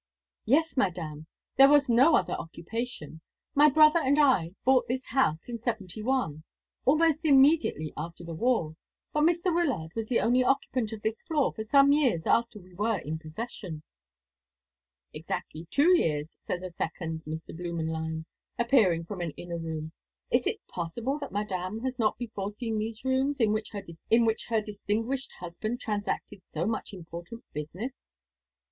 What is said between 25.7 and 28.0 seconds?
transacted so much important business?"